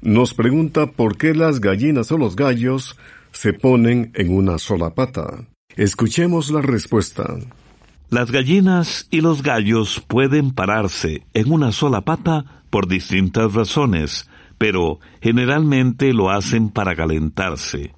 nos 0.00 0.34
pregunta 0.34 0.86
por 0.86 1.16
qué 1.16 1.34
las 1.34 1.58
gallinas 1.58 2.12
o 2.12 2.16
los 2.16 2.36
gallos 2.36 2.96
se 3.32 3.54
ponen 3.54 4.12
en 4.14 4.32
una 4.32 4.58
sola 4.58 4.94
pata. 4.94 5.48
Escuchemos 5.74 6.52
la 6.52 6.62
respuesta. 6.62 7.24
Las 8.08 8.30
gallinas 8.30 9.08
y 9.10 9.20
los 9.20 9.42
gallos 9.42 10.00
pueden 10.06 10.52
pararse 10.52 11.26
en 11.34 11.50
una 11.50 11.72
sola 11.72 12.02
pata 12.02 12.62
por 12.70 12.86
distintas 12.86 13.52
razones, 13.52 14.30
pero 14.58 15.00
generalmente 15.20 16.12
lo 16.12 16.30
hacen 16.30 16.70
para 16.70 16.94
calentarse. 16.94 17.96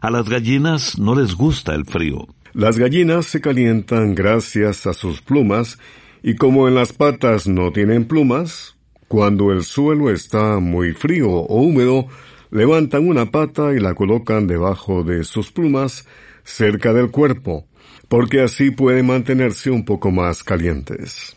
A 0.00 0.08
las 0.08 0.28
gallinas 0.28 1.00
no 1.00 1.16
les 1.16 1.34
gusta 1.34 1.74
el 1.74 1.84
frío. 1.84 2.28
Las 2.54 2.78
gallinas 2.78 3.26
se 3.26 3.40
calientan 3.40 4.14
gracias 4.14 4.86
a 4.86 4.92
sus 4.92 5.22
plumas 5.22 5.78
y 6.22 6.36
como 6.36 6.68
en 6.68 6.74
las 6.74 6.92
patas 6.92 7.48
no 7.48 7.72
tienen 7.72 8.04
plumas, 8.04 8.76
cuando 9.08 9.52
el 9.52 9.64
suelo 9.64 10.10
está 10.10 10.58
muy 10.58 10.92
frío 10.92 11.30
o 11.30 11.62
húmedo, 11.62 12.06
levantan 12.50 13.08
una 13.08 13.30
pata 13.30 13.72
y 13.74 13.80
la 13.80 13.94
colocan 13.94 14.46
debajo 14.46 15.02
de 15.02 15.24
sus 15.24 15.50
plumas 15.50 16.06
cerca 16.44 16.92
del 16.92 17.10
cuerpo 17.10 17.66
porque 18.12 18.42
así 18.42 18.70
pueden 18.70 19.06
mantenerse 19.06 19.70
un 19.70 19.86
poco 19.86 20.10
más 20.10 20.44
calientes. 20.44 21.34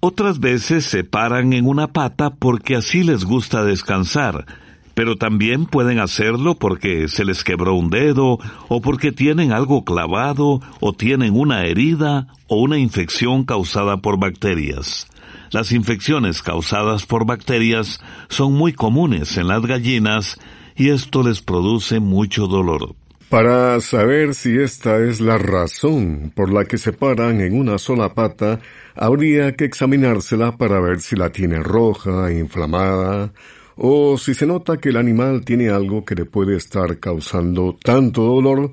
Otras 0.00 0.40
veces 0.40 0.86
se 0.86 1.04
paran 1.04 1.52
en 1.52 1.66
una 1.66 1.88
pata 1.88 2.30
porque 2.30 2.76
así 2.76 3.02
les 3.02 3.26
gusta 3.26 3.62
descansar, 3.62 4.46
pero 4.94 5.16
también 5.16 5.66
pueden 5.66 5.98
hacerlo 5.98 6.54
porque 6.54 7.08
se 7.08 7.24
les 7.24 7.44
quebró 7.44 7.74
un 7.74 7.90
dedo, 7.90 8.38
o 8.68 8.80
porque 8.80 9.12
tienen 9.12 9.52
algo 9.52 9.84
clavado, 9.84 10.60
o 10.80 10.92
tienen 10.92 11.34
una 11.34 11.64
herida, 11.64 12.28
o 12.46 12.60
una 12.60 12.78
infección 12.78 13.44
causada 13.44 13.98
por 13.98 14.18
bacterias. 14.18 15.08
Las 15.50 15.72
infecciones 15.72 16.42
causadas 16.42 17.06
por 17.06 17.26
bacterias 17.26 18.00
son 18.28 18.54
muy 18.54 18.72
comunes 18.72 19.36
en 19.36 19.48
las 19.48 19.64
gallinas 19.64 20.38
y 20.76 20.90
esto 20.90 21.22
les 21.22 21.40
produce 21.42 22.00
mucho 22.00 22.46
dolor. 22.46 22.94
Para 23.28 23.80
saber 23.80 24.34
si 24.34 24.58
esta 24.58 24.98
es 24.98 25.20
la 25.20 25.38
razón 25.38 26.32
por 26.34 26.52
la 26.52 26.66
que 26.66 26.78
se 26.78 26.92
paran 26.92 27.40
en 27.40 27.58
una 27.58 27.78
sola 27.78 28.14
pata, 28.14 28.60
habría 28.94 29.56
que 29.56 29.64
examinársela 29.64 30.56
para 30.56 30.80
ver 30.80 31.00
si 31.00 31.16
la 31.16 31.30
tiene 31.30 31.60
roja, 31.60 32.30
inflamada, 32.32 33.32
o 33.76 34.16
si 34.18 34.34
se 34.34 34.46
nota 34.46 34.76
que 34.76 34.90
el 34.90 34.96
animal 34.96 35.44
tiene 35.44 35.70
algo 35.70 36.04
que 36.04 36.14
le 36.14 36.24
puede 36.24 36.56
estar 36.56 36.98
causando 36.98 37.76
tanto 37.82 38.22
dolor 38.22 38.72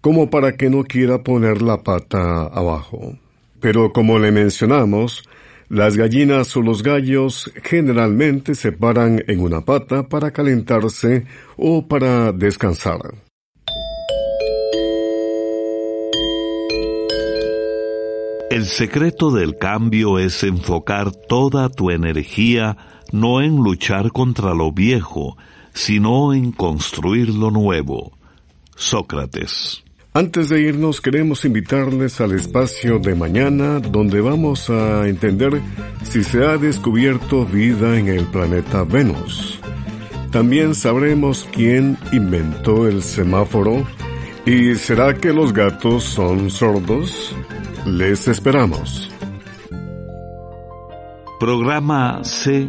como 0.00 0.30
para 0.30 0.56
que 0.56 0.70
no 0.70 0.84
quiera 0.84 1.22
poner 1.22 1.62
la 1.62 1.82
pata 1.82 2.42
abajo. 2.44 3.18
Pero 3.60 3.92
como 3.92 4.18
le 4.18 4.30
mencionamos, 4.30 5.28
las 5.68 5.96
gallinas 5.96 6.56
o 6.56 6.62
los 6.62 6.82
gallos 6.82 7.52
generalmente 7.62 8.54
se 8.54 8.72
paran 8.72 9.22
en 9.26 9.40
una 9.40 9.62
pata 9.62 10.08
para 10.08 10.30
calentarse 10.30 11.26
o 11.56 11.86
para 11.86 12.32
descansar. 12.32 13.00
El 18.50 18.64
secreto 18.64 19.30
del 19.30 19.58
cambio 19.58 20.18
es 20.18 20.42
enfocar 20.42 21.12
toda 21.12 21.68
tu 21.68 21.90
energía 21.90 22.78
no 23.12 23.40
en 23.40 23.56
luchar 23.56 24.12
contra 24.12 24.54
lo 24.54 24.72
viejo, 24.72 25.36
sino 25.72 26.32
en 26.34 26.52
construir 26.52 27.30
lo 27.30 27.50
nuevo. 27.50 28.12
Sócrates. 28.76 29.82
Antes 30.14 30.48
de 30.48 30.60
irnos 30.62 31.00
queremos 31.00 31.44
invitarles 31.44 32.20
al 32.20 32.32
espacio 32.32 32.98
de 32.98 33.14
mañana 33.14 33.78
donde 33.78 34.20
vamos 34.20 34.68
a 34.70 35.06
entender 35.06 35.60
si 36.02 36.24
se 36.24 36.44
ha 36.44 36.56
descubierto 36.56 37.44
vida 37.44 37.98
en 37.98 38.08
el 38.08 38.24
planeta 38.24 38.84
Venus. 38.84 39.60
También 40.32 40.74
sabremos 40.74 41.46
quién 41.52 41.96
inventó 42.12 42.88
el 42.88 43.02
semáforo 43.02 43.86
y 44.44 44.74
será 44.74 45.14
que 45.14 45.32
los 45.32 45.52
gatos 45.52 46.04
son 46.04 46.50
sordos. 46.50 47.34
Les 47.86 48.28
esperamos. 48.28 49.10
Programa 51.38 52.24
C 52.24 52.68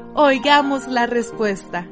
Oigamos 0.13 0.87
la 0.87 1.07
Respuesta. 1.07 1.87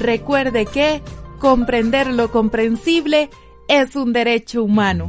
Recuerde 0.00 0.66
que 0.66 1.00
comprender 1.38 2.08
lo 2.08 2.32
comprensible 2.32 3.30
es 3.68 3.94
un 3.94 4.12
derecho 4.12 4.64
humano. 4.64 5.08